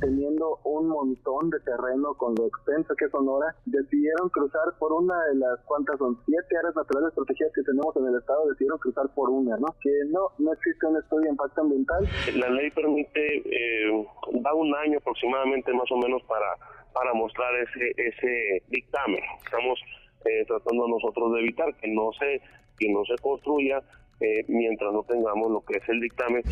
teniendo 0.00 0.58
un 0.64 0.88
montón 0.88 1.50
de 1.50 1.60
terreno 1.60 2.14
con 2.14 2.34
lo 2.34 2.46
extenso 2.46 2.94
que 2.96 3.06
es 3.06 3.10
Sonora, 3.10 3.54
decidieron 3.66 4.28
cruzar 4.30 4.74
por 4.78 4.92
una 4.92 5.14
de 5.26 5.36
las 5.36 5.60
cuantas 5.64 5.98
son 5.98 6.18
siete 6.24 6.56
áreas 6.58 6.74
naturales 6.76 7.12
protegidas 7.14 7.52
que 7.54 7.62
tenemos 7.62 7.94
en 7.96 8.06
el 8.06 8.16
estado, 8.16 8.48
decidieron 8.48 8.78
cruzar 8.78 9.08
por 9.14 9.30
una, 9.30 9.56
¿no? 9.56 9.74
Que 9.80 9.90
no, 10.08 10.30
no 10.38 10.52
existe 10.52 10.86
un 10.86 10.96
estudio 10.96 11.24
de 11.24 11.30
impacto 11.30 11.60
ambiental. 11.60 12.08
La 12.36 12.50
ley 12.50 12.70
permite, 12.70 13.20
eh, 13.44 14.06
da 14.40 14.54
un 14.54 14.74
año 14.74 14.98
aproximadamente 14.98 15.72
más 15.72 15.90
o 15.90 15.96
menos 15.96 16.22
para, 16.24 16.54
para 16.92 17.12
mostrar 17.14 17.52
ese, 17.56 17.92
ese 17.96 18.62
dictamen. 18.68 19.22
Estamos 19.44 19.78
eh, 20.24 20.44
tratando 20.46 20.88
nosotros 20.88 21.32
de 21.34 21.40
evitar 21.40 21.74
que 21.76 21.88
no 21.88 22.10
se, 22.18 22.40
que 22.78 22.88
no 22.90 23.04
se 23.04 23.16
construya 23.22 23.82
eh, 24.20 24.44
mientras 24.48 24.92
no 24.92 25.02
tengamos 25.04 25.50
lo 25.50 25.64
que 25.64 25.78
es 25.78 25.88
el 25.88 26.00
dictamen. 26.00 26.42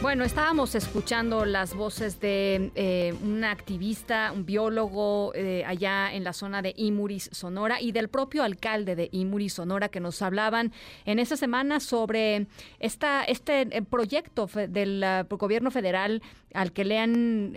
Bueno, 0.00 0.22
estábamos 0.22 0.76
escuchando 0.76 1.44
las 1.44 1.74
voces 1.74 2.20
de 2.20 2.70
eh, 2.76 3.14
un 3.20 3.42
activista, 3.42 4.30
un 4.32 4.46
biólogo 4.46 5.32
eh, 5.34 5.64
allá 5.66 6.14
en 6.14 6.22
la 6.22 6.32
zona 6.32 6.62
de 6.62 6.72
Imuris, 6.76 7.28
Sonora, 7.32 7.80
y 7.80 7.90
del 7.90 8.08
propio 8.08 8.44
alcalde 8.44 8.94
de 8.94 9.08
Imuris, 9.10 9.54
Sonora, 9.54 9.88
que 9.88 9.98
nos 9.98 10.22
hablaban 10.22 10.72
en 11.04 11.18
esta 11.18 11.36
semana 11.36 11.80
sobre 11.80 12.46
esta, 12.78 13.24
este 13.24 13.62
eh, 13.76 13.82
proyecto 13.82 14.48
del 14.68 15.04
gobierno 15.30 15.72
federal 15.72 16.22
al 16.54 16.72
que, 16.72 16.84
le 16.84 16.98
han, 16.98 17.54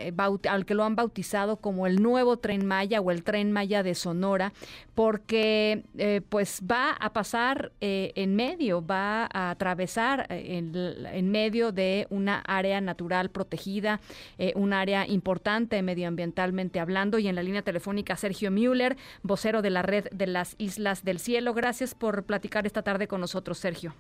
al 0.50 0.66
que 0.66 0.74
lo 0.74 0.84
han 0.84 0.96
bautizado 0.96 1.58
como 1.58 1.88
el 1.88 2.02
nuevo 2.02 2.38
tren 2.38 2.66
Maya 2.66 3.02
o 3.02 3.12
el 3.12 3.24
tren 3.24 3.52
Maya 3.52 3.84
de 3.84 3.96
Sonora, 3.96 4.54
porque 4.96 5.84
pues 6.30 6.62
va 6.70 6.92
a 6.92 7.14
pasar 7.14 7.72
en 7.80 8.36
medio, 8.36 8.86
va 8.86 9.28
a 9.32 9.52
atravesar 9.52 10.28
en, 10.30 10.74
en 10.76 11.32
medio 11.32 11.72
de 11.72 12.08
una 12.10 12.40
área 12.40 12.82
natural 12.82 13.30
protegida, 13.30 14.00
eh, 14.38 14.54
un 14.56 14.74
área 14.74 15.08
importante 15.08 15.82
medioambientalmente 15.82 16.80
hablando. 16.80 17.20
Y 17.20 17.28
en 17.28 17.36
la 17.36 17.44
línea 17.44 17.62
telefónica 17.62 18.16
Sergio 18.16 18.52
Müller, 18.52 18.98
vocero 19.24 19.62
de 19.62 19.70
la 19.70 19.82
red 19.82 20.08
de 20.12 20.28
las 20.28 20.56
Islas 20.58 21.04
del 21.04 21.20
Cielo. 21.20 21.54
Gracias 21.54 21.96
por 21.96 22.24
platicar 22.24 22.66
esta 22.66 22.82
tarde 22.82 23.08
con 23.08 23.22
nosotros, 23.22 23.58
Sergio. 23.58 23.94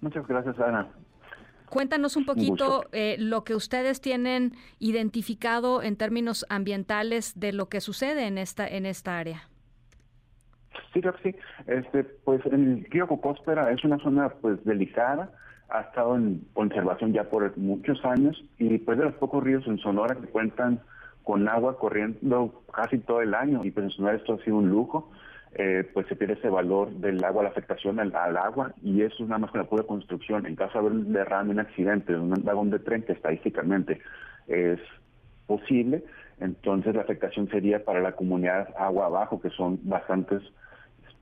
Muchas 0.00 0.26
gracias, 0.26 0.58
Ana. 0.58 0.88
Cuéntanos 1.70 2.16
un 2.16 2.26
poquito 2.26 2.84
eh, 2.92 3.16
lo 3.18 3.44
que 3.44 3.54
ustedes 3.54 4.00
tienen 4.00 4.52
identificado 4.78 5.82
en 5.82 5.96
términos 5.96 6.44
ambientales 6.48 7.38
de 7.38 7.52
lo 7.52 7.68
que 7.68 7.80
sucede 7.80 8.26
en 8.26 8.38
esta 8.38 8.66
en 8.66 8.86
esta 8.86 9.18
área. 9.18 9.48
Sí, 10.92 11.00
sí. 11.22 11.34
Este, 11.66 12.04
pues 12.04 12.44
el 12.46 12.84
río 12.90 13.06
Cocóspera 13.06 13.70
es 13.70 13.84
una 13.84 13.98
zona 13.98 14.28
pues 14.40 14.62
delicada 14.64 15.30
ha 15.70 15.82
estado 15.82 16.16
en 16.16 16.44
conservación 16.52 17.12
ya 17.12 17.24
por 17.24 17.56
muchos 17.56 18.04
años 18.04 18.42
y 18.58 18.78
pues 18.78 18.98
de 18.98 19.04
los 19.04 19.14
pocos 19.14 19.42
ríos 19.42 19.66
en 19.66 19.78
Sonora 19.78 20.16
que 20.16 20.26
cuentan 20.26 20.80
con 21.22 21.48
agua 21.48 21.78
corriendo 21.78 22.62
casi 22.74 22.98
todo 22.98 23.22
el 23.22 23.34
año 23.34 23.64
y 23.64 23.70
pues 23.70 23.84
en 23.84 23.90
Sonora 23.90 24.16
esto 24.16 24.34
ha 24.34 24.44
sido 24.44 24.56
un 24.56 24.68
lujo, 24.68 25.10
eh, 25.54 25.88
pues 25.92 26.06
se 26.06 26.14
pierde 26.14 26.34
ese 26.34 26.48
valor 26.48 26.90
del 26.90 27.22
agua, 27.24 27.42
la 27.42 27.48
afectación 27.48 27.98
al, 27.98 28.14
agua 28.14 28.72
y 28.82 29.02
eso 29.02 29.24
es 29.24 29.28
nada 29.28 29.40
más 29.40 29.50
con 29.50 29.60
la 29.60 29.66
pura 29.66 29.82
construcción. 29.82 30.46
En 30.46 30.54
caso 30.54 30.74
de 30.74 30.78
haber 30.78 30.92
un 30.92 31.12
derrame, 31.12 31.50
un 31.50 31.60
accidente, 31.60 32.14
un 32.14 32.30
vagón 32.44 32.70
de 32.70 32.78
tren 32.78 33.02
que 33.02 33.12
estadísticamente 33.12 34.00
es 34.46 34.78
posible, 35.46 36.04
entonces 36.38 36.94
la 36.94 37.02
afectación 37.02 37.48
sería 37.48 37.84
para 37.84 38.00
la 38.00 38.12
comunidad 38.12 38.68
agua 38.78 39.06
abajo, 39.06 39.40
que 39.40 39.50
son 39.50 39.80
bastantes 39.82 40.42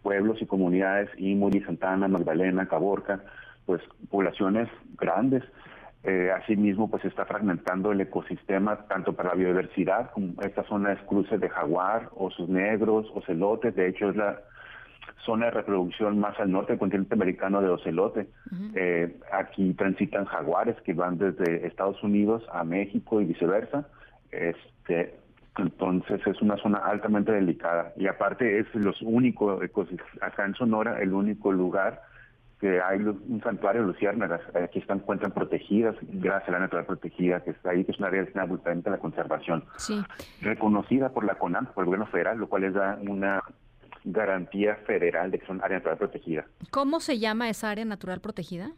pueblos 0.03 0.41
y 0.41 0.47
comunidades, 0.47 1.11
Imuri, 1.17 1.61
Santana, 1.63 2.07
Magdalena, 2.07 2.69
Caborca, 2.69 3.25
pues 3.67 3.83
poblaciones 4.11 4.69
grandes. 4.99 5.43
Eh, 6.05 6.31
asimismo, 6.31 6.89
pues 6.89 7.03
se 7.03 7.09
está 7.09 7.25
fragmentando 7.25 7.91
el 7.91 8.01
ecosistema 8.01 8.77
tanto 8.87 9.15
para 9.15 9.31
la 9.31 9.35
biodiversidad, 9.35 10.11
como 10.13 10.41
esta 10.43 10.63
zona 10.65 10.93
es 10.93 11.01
cruce 11.03 11.39
de 11.39 11.49
jaguar, 11.49 12.09
osos 12.15 12.49
negros, 12.49 13.11
ocelotes, 13.15 13.75
de 13.75 13.89
hecho 13.89 14.11
es 14.11 14.17
la 14.17 14.41
zona 15.25 15.47
de 15.47 15.51
reproducción 15.53 16.21
más 16.21 16.39
al 16.39 16.53
norte 16.53 16.73
del 16.73 16.79
continente 16.79 17.15
americano 17.15 17.61
de 17.61 17.69
ocelote. 17.69 18.29
Eh, 18.75 19.19
aquí 19.33 19.75
transitan 19.75 20.25
jaguares 20.25 20.77
que 20.83 20.95
van 20.95 21.19
desde 21.19 21.67
Estados 21.67 22.01
Unidos 22.03 22.45
a 22.53 22.63
México 22.63 23.21
y 23.21 23.25
viceversa. 23.25 23.89
Este, 24.31 25.19
entonces 25.57 26.25
es 26.25 26.41
una 26.41 26.57
zona 26.59 26.79
altamente 26.79 27.33
delicada 27.33 27.93
y 27.97 28.07
aparte 28.07 28.61
es 28.61 28.73
los 28.75 29.03
únicos, 29.03 29.61
acá 30.21 30.47
en 30.47 30.55
Sonora, 30.55 31.03
el 31.03 31.13
único 31.13 31.51
lugar 31.51 32.03
que 32.61 32.81
hay 32.81 32.99
un 32.99 33.41
santuario 33.43 33.83
de 33.83 33.89
luciérnagas, 33.89 34.41
aquí 34.55 34.81
están, 34.81 34.99
encuentran 34.99 35.33
protegidas, 35.33 35.95
gracias 36.03 36.49
a 36.49 36.53
la 36.53 36.59
naturaleza 36.61 36.89
protegida 36.89 37.43
que 37.45 37.51
está 37.51 37.71
ahí, 37.71 37.85
que 37.85 37.93
es 37.93 37.99
una 37.99 38.09
área 38.09 38.23
destinada 38.23 38.53
a 38.53 38.91
la 38.91 38.99
conservación. 38.99 39.65
Reconocida 40.41 41.11
por 41.11 41.25
la 41.25 41.37
CONAM, 41.37 41.67
por 41.67 41.83
el 41.83 41.87
gobierno 41.87 42.07
federal, 42.07 42.39
lo 42.39 42.49
cual 42.49 42.63
les 42.63 42.75
da 42.75 42.99
una 43.09 43.43
garantía 44.05 44.77
federal 44.87 45.31
de 45.31 45.39
que 45.39 45.47
son 45.47 45.63
área 45.63 45.79
natural 45.79 45.99
protegida. 45.99 46.47
¿Cómo 46.71 47.01
se 47.01 47.19
llama 47.19 47.49
esa 47.49 47.71
área 47.71 47.85
natural 47.85 48.21
protegida? 48.21 48.73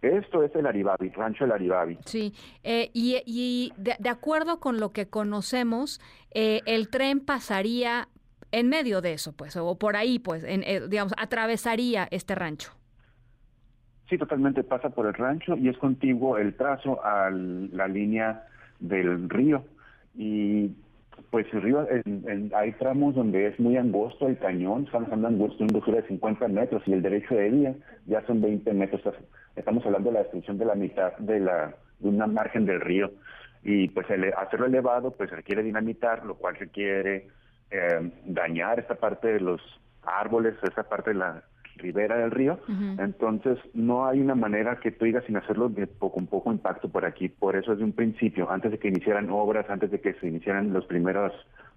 Esto 0.00 0.42
es 0.42 0.54
el 0.56 0.66
Aribabi, 0.66 1.10
Rancho 1.10 1.44
del 1.44 1.52
Aribabi. 1.52 1.98
Sí, 2.04 2.34
eh, 2.64 2.90
y, 2.92 3.72
de, 3.76 4.08
acuerdo 4.08 4.58
con 4.58 4.80
lo 4.80 4.92
que 4.92 5.08
conocemos, 5.08 6.00
eh, 6.34 6.60
el 6.66 6.88
tren 6.88 7.20
pasaría 7.20 8.08
en 8.50 8.68
medio 8.68 9.00
de 9.00 9.12
eso, 9.14 9.32
pues, 9.32 9.56
o 9.56 9.78
por 9.78 9.96
ahí, 9.96 10.18
pues, 10.18 10.42
en, 10.44 10.64
eh, 10.64 10.82
digamos, 10.88 11.14
atravesaría 11.16 12.08
este 12.10 12.34
rancho. 12.34 12.72
Sí, 14.12 14.18
totalmente 14.18 14.62
pasa 14.62 14.90
por 14.90 15.06
el 15.06 15.14
rancho 15.14 15.56
y 15.56 15.70
es 15.70 15.78
contiguo 15.78 16.36
el 16.36 16.54
trazo 16.54 17.02
a 17.02 17.30
la 17.30 17.88
línea 17.88 18.42
del 18.78 19.30
río. 19.30 19.64
Y 20.14 20.68
pues 21.30 21.46
el 21.54 21.62
río, 21.62 21.88
hay 22.54 22.72
tramos 22.72 23.14
donde 23.14 23.46
es 23.46 23.58
muy 23.58 23.78
angosto 23.78 24.28
el 24.28 24.36
cañón, 24.36 24.84
estamos 24.84 25.10
hablando 25.10 25.48
de 25.48 25.54
una 25.54 25.64
angostura 25.64 26.02
de 26.02 26.08
50 26.08 26.46
metros 26.48 26.82
y 26.84 26.92
el 26.92 27.00
derecho 27.00 27.34
de 27.34 27.48
vía 27.48 27.74
ya 28.04 28.20
son 28.26 28.42
20 28.42 28.74
metros. 28.74 29.00
Estamos 29.56 29.82
hablando 29.86 30.10
de 30.10 30.14
la 30.16 30.22
destrucción 30.24 30.58
de 30.58 30.66
la 30.66 30.74
mitad 30.74 31.16
de, 31.16 31.40
la, 31.40 31.74
de 31.98 32.08
una 32.10 32.26
margen 32.26 32.66
del 32.66 32.82
río. 32.82 33.12
Y 33.62 33.88
pues 33.88 34.10
el, 34.10 34.30
hacerlo 34.34 34.66
elevado 34.66 35.12
pues 35.12 35.30
requiere 35.30 35.62
dinamitar, 35.62 36.26
lo 36.26 36.34
cual 36.34 36.56
requiere 36.56 37.28
eh, 37.70 38.12
dañar 38.26 38.78
esta 38.78 38.96
parte 38.96 39.28
de 39.28 39.40
los 39.40 39.62
árboles, 40.02 40.56
esa 40.64 40.82
parte 40.82 41.14
de 41.14 41.16
la 41.16 41.44
ribera 41.76 42.16
del 42.16 42.30
río. 42.30 42.58
Entonces, 42.98 43.58
no 43.74 44.06
hay 44.06 44.20
una 44.20 44.34
manera 44.34 44.78
que 44.80 44.90
tú 44.90 45.04
digas 45.04 45.24
sin 45.26 45.36
hacerlo 45.36 45.68
de 45.68 45.86
poco, 45.86 46.14
con 46.14 46.26
poco 46.26 46.52
impacto 46.52 46.88
por 46.88 47.04
aquí. 47.04 47.28
Por 47.28 47.56
eso, 47.56 47.72
desde 47.72 47.84
un 47.84 47.92
principio, 47.92 48.50
antes 48.50 48.70
de 48.70 48.78
que 48.78 48.88
iniciaran 48.88 49.30
obras, 49.30 49.68
antes 49.68 49.90
de 49.90 50.00
que 50.00 50.14
se 50.14 50.26
iniciaran 50.26 50.72
los 50.72 50.84
primeros 50.86 51.32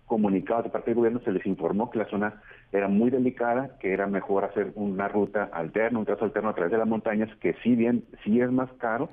comunicados 0.06 0.66
de 0.66 0.70
parte 0.70 0.92
del 0.92 0.98
gobierno, 0.98 1.20
se 1.24 1.32
les 1.32 1.46
informó 1.46 1.90
que 1.90 2.00
la 2.00 2.10
zona 2.10 2.42
era 2.72 2.88
muy 2.88 3.10
delicada, 3.10 3.78
que 3.80 3.94
era 3.94 4.08
mejor 4.08 4.46
hacer 4.46 4.72
una 4.76 5.08
ruta 5.08 5.50
alterna, 5.52 6.00
un 6.00 6.06
trazo 6.06 6.26
alterno 6.26 6.50
a 6.50 6.54
través 6.54 6.72
de 6.72 6.78
las 6.78 6.88
montañas, 6.88 7.30
que 7.38 7.56
si 7.64 7.76
bien 7.76 8.04
sí 8.24 8.40
es 8.40 8.52
más 8.52 8.72
caro, 8.74 9.10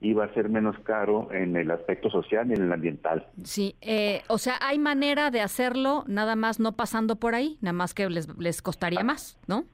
iba 0.00 0.24
a 0.24 0.34
ser 0.34 0.48
menos 0.48 0.78
caro 0.80 1.32
en 1.32 1.56
el 1.56 1.70
aspecto 1.70 2.10
social 2.10 2.48
y 2.50 2.54
en 2.54 2.62
el 2.62 2.72
ambiental. 2.72 3.26
Sí, 3.42 3.76
eh, 3.80 4.22
o 4.28 4.38
sea, 4.38 4.54
hay 4.60 4.78
manera 4.78 5.30
de 5.30 5.40
hacerlo 5.40 6.04
nada 6.06 6.36
más 6.36 6.60
no 6.60 6.72
pasando 6.72 7.16
por 7.16 7.34
ahí, 7.34 7.58
nada 7.60 7.72
más 7.72 7.94
que 7.94 8.08
les, 8.08 8.28
les 8.38 8.62
costaría 8.62 9.02
más, 9.02 9.38
¿no? 9.46 9.64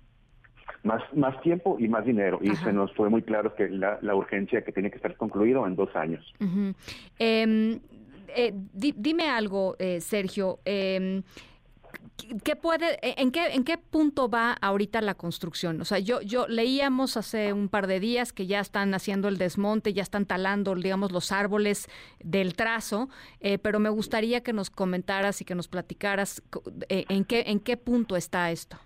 Más, 0.83 1.03
más 1.15 1.41
tiempo 1.43 1.77
y 1.79 1.89
más 1.89 2.05
dinero. 2.05 2.39
Y 2.43 2.55
se 2.57 2.73
nos 2.73 2.93
fue 2.95 3.09
muy 3.09 3.23
claro 3.23 3.55
que 3.55 3.69
la, 3.69 3.99
la, 4.03 4.15
urgencia 4.15 4.63
que 4.63 4.73
tiene 4.73 4.91
que 4.91 4.97
estar 4.97 5.17
concluido 5.17 5.67
en 5.67 5.77
dos 5.77 5.95
años. 5.95 6.25
Em, 7.19 7.81
eh, 8.29 8.53
dime 8.75 9.29
algo, 9.29 9.77
eh, 9.79 10.01
Sergio. 10.01 10.61
Eh, 10.65 11.23
¿Qué 12.45 12.57
puede, 12.57 12.99
en 13.21 13.31
qué, 13.31 13.47
en 13.49 13.65
qué 13.65 13.79
punto 13.79 14.29
va 14.29 14.53
ahorita 14.53 15.01
la 15.01 15.15
construcción? 15.15 15.81
O 15.81 15.85
sea, 15.85 15.99
yo, 15.99 16.21
yo 16.23 16.47
leíamos 16.47 17.17
hace 17.17 17.53
un 17.53 17.69
par 17.69 17.87
de 17.87 18.01
días 18.01 18.33
que 18.33 18.47
ya 18.47 18.61
están 18.61 18.95
haciendo 18.95 19.29
el 19.29 19.39
desmonte, 19.39 19.93
ya 19.93 20.03
están 20.03 20.27
talando, 20.27 20.75
digamos, 20.75 21.13
los 21.13 21.33
árboles 21.33 21.89
del 22.23 22.55
trazo, 22.55 23.09
eh, 23.41 23.59
pero 23.59 23.81
me 23.81 23.89
gustaría 23.89 24.43
que 24.43 24.53
nos 24.53 24.71
comentaras 24.71 25.41
y 25.41 25.45
que 25.45 25.55
nos 25.55 25.69
platicaras 25.69 26.43
eh, 26.89 27.05
en 27.09 27.25
qué, 27.25 27.45
en 27.47 27.61
qué 27.61 27.77
punto 27.77 28.17
está 28.17 28.51
esto. 28.51 28.79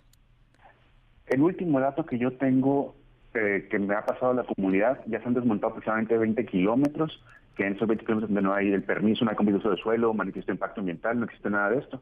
El 1.26 1.42
último 1.42 1.80
dato 1.80 2.06
que 2.06 2.18
yo 2.18 2.32
tengo 2.32 2.94
eh, 3.34 3.66
que 3.70 3.78
me 3.78 3.94
ha 3.94 4.06
pasado 4.06 4.32
la 4.32 4.44
comunidad, 4.44 5.00
ya 5.06 5.20
se 5.20 5.28
han 5.28 5.34
desmontado 5.34 5.70
aproximadamente 5.70 6.16
20 6.16 6.46
kilómetros, 6.46 7.22
que 7.56 7.66
en 7.66 7.74
esos 7.74 7.88
20 7.88 8.04
kilómetros 8.04 8.30
donde 8.30 8.42
no 8.42 8.54
hay 8.54 8.72
el 8.72 8.82
permiso, 8.82 9.24
no 9.24 9.30
hay 9.30 9.36
compromiso 9.36 9.70
de 9.70 9.76
suelo, 9.76 10.14
manifiesto 10.14 10.52
impacto 10.52 10.80
ambiental, 10.80 11.18
no 11.18 11.26
existe 11.26 11.50
nada 11.50 11.70
de 11.70 11.78
esto. 11.78 12.00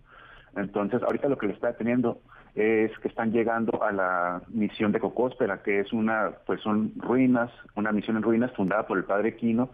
Entonces, 0.56 1.02
ahorita 1.02 1.28
lo 1.28 1.38
que 1.38 1.48
le 1.48 1.54
está 1.54 1.68
deteniendo 1.68 2.20
es 2.54 2.96
que 2.98 3.08
están 3.08 3.32
llegando 3.32 3.82
a 3.82 3.90
la 3.90 4.42
misión 4.48 4.92
de 4.92 5.00
Cocóspera, 5.00 5.62
que 5.62 5.80
es 5.80 5.92
una, 5.92 6.30
pues 6.46 6.60
son 6.60 6.92
ruinas, 6.96 7.50
una 7.74 7.90
misión 7.90 8.16
en 8.16 8.22
ruinas 8.22 8.52
fundada 8.52 8.86
por 8.86 8.98
el 8.98 9.04
padre 9.04 9.34
Quino, 9.34 9.70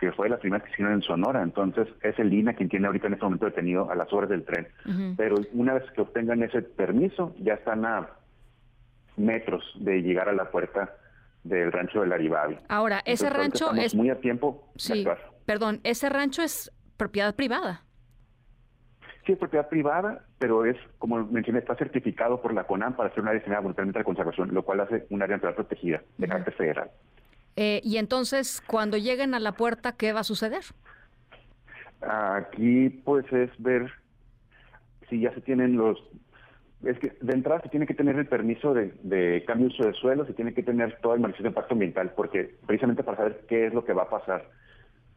que 0.00 0.10
fue 0.10 0.28
la 0.28 0.38
primera 0.38 0.64
que 0.64 0.72
hicieron 0.72 0.94
en 0.94 1.02
Sonora. 1.02 1.42
Entonces, 1.42 1.86
es 2.02 2.18
el 2.18 2.32
INA 2.32 2.54
quien 2.54 2.68
tiene 2.68 2.88
ahorita 2.88 3.06
en 3.06 3.12
este 3.12 3.24
momento 3.24 3.46
detenido 3.46 3.88
a 3.90 3.94
las 3.94 4.12
horas 4.12 4.30
del 4.30 4.44
tren. 4.44 4.66
Pero 5.16 5.36
una 5.52 5.74
vez 5.74 5.88
que 5.92 6.00
obtengan 6.00 6.42
ese 6.42 6.62
permiso, 6.62 7.34
ya 7.38 7.54
están 7.54 7.84
a 7.84 8.08
metros 9.16 9.64
de 9.76 10.02
llegar 10.02 10.28
a 10.28 10.32
la 10.32 10.50
puerta 10.50 10.96
del 11.42 11.72
rancho 11.72 12.00
del 12.00 12.12
Aribabi. 12.12 12.58
Ahora, 12.68 13.02
ese 13.04 13.28
rancho 13.30 13.72
es 13.74 13.94
muy 13.94 14.10
a 14.10 14.20
tiempo. 14.20 14.70
Sí. 14.76 15.06
perdón, 15.44 15.80
ese 15.84 16.08
rancho 16.08 16.42
es 16.42 16.72
propiedad 16.96 17.34
privada. 17.34 17.84
Sí, 19.26 19.32
es 19.32 19.38
propiedad 19.38 19.68
privada, 19.68 20.24
pero 20.38 20.66
es, 20.66 20.76
como 20.98 21.24
mencioné, 21.24 21.60
está 21.60 21.74
certificado 21.76 22.42
por 22.42 22.52
la 22.52 22.64
CONAM 22.64 22.94
para 22.94 23.10
ser 23.10 23.20
una 23.20 23.30
área 23.30 23.40
destinada 23.40 23.62
voluntariamente 23.62 23.98
a 23.98 24.00
la 24.00 24.04
conservación, 24.04 24.52
lo 24.52 24.62
cual 24.62 24.80
hace 24.80 25.06
un 25.08 25.22
área 25.22 25.36
natural 25.36 25.54
protegida 25.54 26.02
de 26.18 26.28
carácter 26.28 26.54
federal. 26.54 26.90
Eh, 27.56 27.80
y 27.84 27.96
entonces, 27.96 28.62
cuando 28.66 28.98
lleguen 28.98 29.34
a 29.34 29.40
la 29.40 29.52
puerta, 29.52 29.92
¿qué 29.92 30.12
va 30.12 30.20
a 30.20 30.24
suceder? 30.24 30.62
Aquí, 32.02 32.90
pues, 32.90 33.24
es 33.32 33.50
ver 33.58 33.90
si 35.08 35.20
ya 35.20 35.32
se 35.32 35.40
tienen 35.40 35.76
los... 35.76 35.98
Es 36.86 36.98
que 36.98 37.12
de 37.20 37.32
entrada 37.32 37.60
se 37.62 37.68
tiene 37.68 37.86
que 37.86 37.94
tener 37.94 38.16
el 38.16 38.26
permiso 38.26 38.74
de, 38.74 39.44
cambio 39.46 39.68
de 39.68 39.74
uso 39.74 39.84
de 39.84 39.94
suelo, 39.94 40.26
se 40.26 40.34
tiene 40.34 40.54
que 40.54 40.62
tener 40.62 40.98
todo 41.00 41.14
el 41.14 41.20
manifiesto 41.20 41.44
de 41.44 41.48
impacto 41.50 41.74
ambiental, 41.74 42.12
porque 42.14 42.54
precisamente 42.66 43.02
para 43.02 43.16
saber 43.16 43.44
qué 43.48 43.66
es 43.66 43.74
lo 43.74 43.84
que 43.84 43.92
va 43.92 44.02
a 44.02 44.10
pasar, 44.10 44.48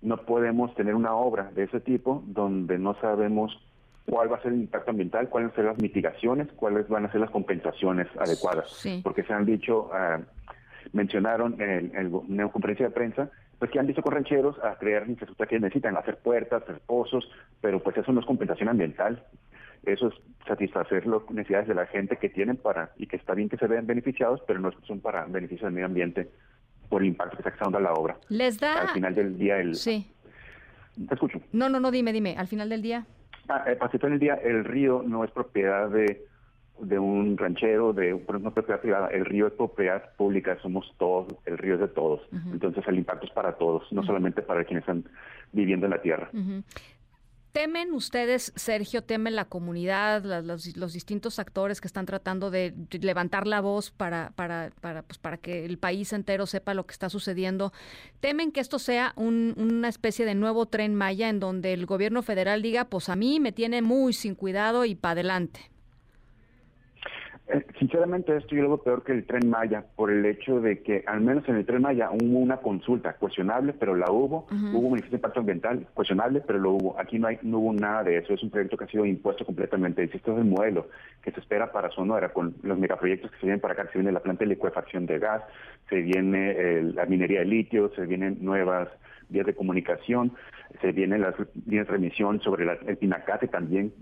no 0.01 0.17
podemos 0.17 0.73
tener 0.75 0.95
una 0.95 1.13
obra 1.15 1.51
de 1.53 1.63
ese 1.63 1.79
tipo 1.79 2.23
donde 2.27 2.77
no 2.77 2.95
sabemos 3.01 3.59
cuál 4.09 4.31
va 4.31 4.37
a 4.37 4.41
ser 4.41 4.53
el 4.53 4.61
impacto 4.61 4.91
ambiental, 4.91 5.27
cuáles 5.29 5.49
van 5.49 5.53
a 5.53 5.55
ser 5.55 5.65
las 5.65 5.81
mitigaciones, 5.81 6.47
cuáles 6.55 6.87
van 6.87 7.05
a 7.05 7.11
ser 7.11 7.21
las 7.21 7.31
compensaciones 7.31 8.07
adecuadas. 8.17 8.87
Porque 9.03 9.23
se 9.23 9.33
han 9.33 9.45
dicho, 9.45 9.89
uh, 9.91 10.23
mencionaron 10.93 11.59
en, 11.61 11.91
en, 11.95 12.49
conferencia 12.49 12.87
de 12.87 12.91
prensa, 12.91 13.29
pues 13.59 13.71
que 13.71 13.79
han 13.79 13.87
visto 13.87 14.01
con 14.01 14.13
rancheros 14.13 14.55
a 14.63 14.75
crear 14.75 15.09
infraestructura 15.09 15.49
que 15.49 15.59
necesitan, 15.59 15.97
hacer 15.97 16.17
puertas, 16.17 16.63
hacer 16.63 16.79
pozos, 16.85 17.29
pero 17.59 17.81
pues 17.81 17.97
eso 17.97 18.11
no 18.11 18.19
es 18.19 18.25
compensación 18.25 18.69
ambiental. 18.69 19.23
Eso 19.87 20.09
es 20.09 20.15
satisfacer 20.45 21.07
las 21.07 21.21
necesidades 21.31 21.67
de 21.69 21.75
la 21.75 21.85
gente 21.85 22.17
que 22.17 22.29
tienen 22.29 22.57
para, 22.57 22.91
y 22.97 23.07
que 23.07 23.15
está 23.15 23.33
bien 23.33 23.47
que 23.47 23.57
se 23.57 23.67
vean 23.67 23.87
beneficiados, 23.87 24.41
pero 24.45 24.59
no 24.59 24.71
son 24.85 24.99
para 24.99 25.25
beneficio 25.25 25.65
del 25.65 25.73
medio 25.73 25.85
ambiente 25.85 26.29
por 26.89 27.01
el 27.01 27.07
impacto 27.07 27.37
que 27.37 27.41
está 27.41 27.51
causando 27.51 27.79
la 27.79 27.93
obra. 27.93 28.17
Les 28.29 28.59
da... 28.59 28.81
Al 28.81 28.89
final 28.89 29.15
del 29.15 29.37
día 29.37 29.59
el... 29.59 29.75
Sí. 29.75 30.11
Te 31.07 31.13
escucho. 31.13 31.39
No, 31.53 31.69
no, 31.69 31.79
no, 31.79 31.91
dime, 31.91 32.11
dime. 32.11 32.35
Al 32.37 32.47
final 32.47 32.69
del 32.69 32.81
día... 32.81 33.05
Ah, 33.49 33.63
eh, 33.67 33.77
en 33.79 34.13
el 34.13 34.19
día, 34.19 34.35
el 34.35 34.65
río 34.65 35.03
no 35.05 35.23
es 35.23 35.31
propiedad 35.31 35.89
de, 35.89 36.25
de 36.79 36.99
un 36.99 37.37
ranchero, 37.37 37.93
de 37.93 38.13
una 38.13 38.51
propiedad 38.51 38.81
privada. 38.81 39.07
El 39.07 39.25
río 39.25 39.47
es 39.47 39.53
propiedad 39.53 40.03
pública, 40.17 40.57
somos 40.61 40.93
todos, 40.97 41.33
el 41.45 41.57
río 41.57 41.75
es 41.75 41.79
de 41.79 41.87
todos. 41.87 42.21
Entonces 42.51 42.85
el 42.87 42.97
impacto 42.97 43.25
es 43.25 43.31
para 43.31 43.53
todos, 43.53 43.89
no 43.93 44.03
solamente 44.03 44.41
para 44.41 44.65
quienes 44.65 44.81
están 44.81 45.05
viviendo 45.53 45.85
en 45.85 45.91
la 45.91 46.01
tierra. 46.01 46.29
¿Temen 47.57 47.91
ustedes, 47.91 48.53
Sergio, 48.55 49.03
temen 49.03 49.35
la 49.35 49.45
comunidad, 49.45 50.23
los, 50.43 50.93
distintos 50.93 51.39
actores 51.39 51.81
que 51.81 51.87
están 51.87 52.05
tratando 52.05 52.51
de 52.51 52.75
levantar 53.01 53.47
la 53.47 53.61
voz 53.61 53.89
para, 53.89 54.31
para, 54.35 54.71
para, 54.79 55.01
pues, 55.01 55.17
para 55.17 55.37
que 55.37 55.65
el 55.65 55.79
país 55.79 56.13
entero 56.13 56.45
sepa 56.45 56.75
lo 56.75 56.85
que 56.85 56.91
está 56.91 57.09
sucediendo? 57.09 57.73
¿Temen 58.19 58.51
que 58.51 58.59
esto 58.59 58.77
sea 58.77 59.11
una 59.15 59.87
especie 59.87 60.23
de 60.23 60.35
nuevo 60.35 60.67
tren 60.67 60.93
Maya 60.93 61.29
en 61.29 61.39
donde 61.39 61.73
el 61.73 61.87
gobierno 61.87 62.21
federal 62.21 62.61
diga, 62.61 62.85
pues 62.85 63.09
a 63.09 63.15
mí 63.15 63.39
me 63.39 63.51
tiene 63.51 63.81
muy 63.81 64.13
sin 64.13 64.35
cuidado 64.35 64.85
y 64.85 64.93
para 64.93 65.13
adelante? 65.13 65.71
Eh, 67.49 67.65
sinceramente 67.79 68.35
esto 68.35 68.55
yo 68.55 68.63
lo 68.63 68.69
veo 68.69 68.83
peor 68.83 69.03
que 69.03 69.13
el 69.13 69.25
tren 69.25 69.49
Maya, 69.49 69.85
por 69.95 70.11
el 70.11 70.25
hecho 70.25 70.59
de 70.59 70.81
que 70.81 71.03
al 71.07 71.21
menos 71.21 71.47
en 71.47 71.55
el 71.55 71.65
tren 71.65 71.81
Maya 71.81 72.09
hubo 72.11 72.39
una 72.39 72.57
consulta 72.57 73.13
cuestionable, 73.13 73.73
pero 73.73 73.95
la 73.95 74.11
hubo, 74.11 74.47
hubo 74.51 74.79
un 74.79 74.91
manifiesto 74.91 75.11
de 75.11 75.17
impacto 75.17 75.39
ambiental 75.39 75.87
cuestionable, 75.93 76.41
pero 76.45 76.59
lo 76.59 76.71
hubo. 76.73 76.99
Aquí 76.99 77.19
no 77.19 77.27
hay 77.27 77.39
no 77.43 77.59
hubo 77.59 77.73
nada 77.73 78.03
de 78.03 78.17
eso, 78.17 78.33
es 78.33 78.43
un 78.43 78.49
proyecto 78.49 78.75
que 78.75 78.83
ha 78.83 78.87
sido 78.87 79.05
impuesto 79.05 79.45
completamente. 79.45 80.03
Esto 80.03 80.33
es 80.33 80.39
el 80.39 80.45
modelo 80.45 80.87
que 81.23 81.31
se 81.31 81.39
espera 81.39 81.71
para 81.71 81.89
Sonora, 81.91 82.33
con 82.33 82.53
los 82.63 82.77
megaproyectos 82.77 83.31
que 83.31 83.37
se 83.37 83.45
vienen 83.45 83.61
para 83.61 83.75
acá, 83.75 83.87
se 83.93 83.97
viene 83.99 84.11
la 84.11 84.19
planta 84.19 84.43
de 84.43 84.49
licuefacción 84.49 85.05
de 85.05 85.19
gas, 85.19 85.41
se 85.89 86.01
viene 86.01 86.83
la 86.93 87.05
minería 87.05 87.39
de 87.39 87.45
litio, 87.45 87.91
se 87.95 88.05
vienen 88.05 88.39
nuevas 88.41 88.89
vías 89.29 89.45
de 89.45 89.55
comunicación, 89.55 90.33
se 90.81 90.91
vienen 90.91 91.21
las 91.21 91.35
líneas 91.65 91.87
de 91.87 91.93
remisión 91.93 92.41
sobre 92.41 92.65
el 92.65 92.97
Pinacate 92.97 93.47
también, 93.47 93.93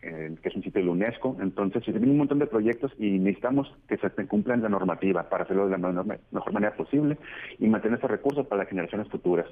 que 0.00 0.48
es 0.48 0.54
un 0.54 0.62
sitio 0.62 0.80
de 0.80 0.86
la 0.86 0.92
UNESCO. 0.92 1.36
Entonces, 1.40 1.84
se 1.84 1.92
vienen 1.92 2.10
un 2.10 2.18
montón 2.18 2.38
de 2.38 2.46
proyectos 2.46 2.92
y 2.98 3.18
necesitamos 3.18 3.72
que 3.88 3.96
se 3.96 4.10
cumplan 4.26 4.62
la 4.62 4.68
normativa 4.68 5.28
para 5.28 5.44
hacerlo 5.44 5.68
de 5.68 5.78
la 5.78 6.02
mejor 6.02 6.52
manera 6.52 6.76
posible 6.76 7.18
y 7.58 7.68
mantener 7.68 7.98
esos 7.98 8.10
recursos 8.10 8.46
para 8.46 8.62
las 8.62 8.68
generaciones 8.68 9.08
futuras. 9.08 9.46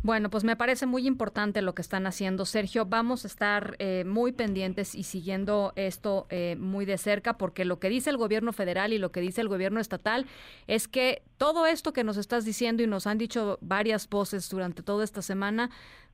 Bueno, 0.00 0.30
pues 0.30 0.44
me 0.44 0.54
parece 0.54 0.86
muy 0.86 1.08
importante 1.08 1.60
lo 1.60 1.74
que 1.74 1.82
están 1.82 2.06
haciendo, 2.06 2.46
Sergio. 2.46 2.86
Vamos 2.86 3.24
a 3.24 3.26
estar 3.26 3.74
eh, 3.80 4.04
muy 4.06 4.30
pendientes 4.30 4.94
y 4.94 5.02
siguiendo 5.02 5.72
esto 5.74 6.28
eh, 6.30 6.56
muy 6.56 6.84
de 6.84 6.98
cerca, 6.98 7.36
porque 7.36 7.64
lo 7.64 7.80
que 7.80 7.88
dice 7.88 8.10
el 8.10 8.16
gobierno 8.16 8.52
federal 8.52 8.92
y 8.92 8.98
lo 8.98 9.10
que 9.10 9.20
dice 9.20 9.40
el 9.40 9.48
gobierno 9.48 9.80
estatal 9.80 10.26
es 10.68 10.86
que 10.86 11.22
todo 11.36 11.66
esto 11.66 11.92
que 11.92 12.04
nos 12.04 12.16
estás 12.16 12.44
diciendo 12.44 12.84
y 12.84 12.86
nos 12.86 13.08
han 13.08 13.18
dicho 13.18 13.58
varias 13.60 14.08
voces 14.08 14.48
durante 14.48 14.84
toda 14.84 15.02
esta 15.02 15.20
semana, 15.20 15.68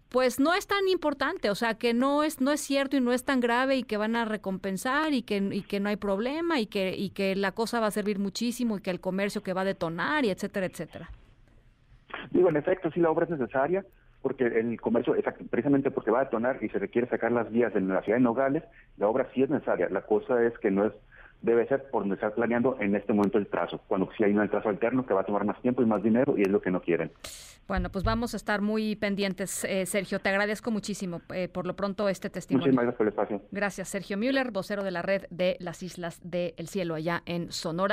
pues 0.09 0.41
no 0.41 0.55
es 0.55 0.67
tan 0.67 0.89
importante, 0.89 1.51
o 1.51 1.55
sea, 1.55 1.75
que 1.75 1.93
no 1.93 2.23
es 2.23 2.41
no 2.41 2.53
es 2.53 2.63
cierto 2.63 2.97
y 2.97 3.01
no 3.03 3.13
es 3.13 3.25
tan 3.25 3.41
grave 3.41 3.77
y 3.77 3.83
que 3.83 3.99
van 3.99 4.17
a 4.17 4.25
recompensar 4.25 5.13
y 5.13 5.23
que 5.23 5.63
que 5.69 5.81
no 5.81 5.91
hay 5.91 5.97
problema 5.97 6.59
y 6.59 6.67
que 6.67 6.97
y 6.97 7.11
que 7.11 7.37
la 7.37 7.53
cosa 7.53 7.81
va 7.81 7.89
a 7.89 7.91
servir 7.91 8.19
muchísimo 8.19 8.79
y 8.79 8.81
que 8.81 8.91
el 8.91 9.01
comercio 9.01 9.43
que 9.43 9.53
va 9.53 9.61
a 9.61 9.65
detonar 9.65 10.25
y 10.25 10.31
etcétera, 10.31 10.67
etcétera. 10.67 11.11
Digo, 12.31 12.49
en 12.49 12.57
efecto, 12.57 12.91
sí 12.91 13.01
la 13.01 13.11
obra 13.11 13.25
es 13.25 13.31
necesaria, 13.31 13.85
porque 14.23 14.47
el 14.47 14.81
comercio, 14.81 15.15
precisamente 15.51 15.91
porque 15.91 16.11
va 16.11 16.21
a 16.21 16.25
detonar 16.25 16.59
y 16.63 16.69
se 16.69 16.79
requiere 16.79 17.09
sacar 17.09 17.33
las 17.33 17.51
vías 17.51 17.75
de 17.75 17.81
la 17.81 18.03
ciudad 18.03 18.19
de 18.19 18.25
Nogales, 18.25 18.63
la 18.97 19.09
obra 19.09 19.29
sí 19.35 19.43
es 19.43 19.51
necesaria. 19.51 19.89
La 19.91 20.03
cosa 20.03 20.43
es 20.43 20.59
que 20.59 20.71
no 20.71 20.87
es 20.87 20.93
debe 21.45 21.67
ser 21.69 21.85
por 21.91 22.03
donde 22.03 22.15
está 22.15 22.31
planeando 22.31 22.77
en 22.81 22.97
este 22.97 23.13
momento 23.13 23.39
el 23.39 23.47
trazo, 23.47 23.81
cuando 23.87 24.09
sí 24.17 24.25
hay 24.25 24.33
un 24.33 24.49
trazo 24.49 24.71
alterno 24.71 25.05
que 25.05 25.13
va 25.13 25.21
a 25.21 25.25
tomar 25.25 25.45
más 25.45 25.61
tiempo 25.61 25.83
y 25.83 25.87
más 25.87 26.03
dinero 26.03 26.35
y 26.37 26.43
es 26.43 26.49
lo 26.49 26.61
que 26.61 26.71
no 26.71 26.81
quieren. 26.81 27.13
Bueno, 27.67 27.91
pues 27.91 28.05
vamos 28.05 28.35
a 28.35 28.37
estar 28.37 28.61
muy 28.61 28.95
pendientes, 28.97 29.65
eh, 29.65 29.87
Sergio. 29.87 30.19
Te 30.19 30.29
agradezco 30.29 30.71
muchísimo 30.71 31.23
eh, 31.35 31.49
por 31.49 31.67
lo 31.67 31.75
pronto 31.75 32.11
este 32.11 32.29
testimonio. 32.29 32.67
Muchísimas 32.67 32.85
gracias 32.85 32.99
por 32.99 33.07
el 33.07 33.13
espacio. 33.13 33.43
Gracias, 33.53 33.89
Sergio 33.89 34.19
Müller, 34.19 34.51
vocero 34.51 34.83
de 34.85 34.91
la 34.91 35.01
red 35.01 35.23
de 35.31 35.57
las 35.61 35.83
Islas 35.83 36.21
del 36.23 36.69
Cielo 36.69 36.95
allá 36.95 37.23
en 37.25 37.53
Sonora. 37.53 37.93